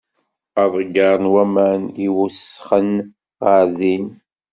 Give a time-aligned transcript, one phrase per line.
[0.61, 2.89] Aḍegger n waman i iwesxen
[3.45, 4.05] ɣer din.